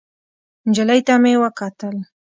[0.67, 1.95] نجلۍ ته مې وکتل.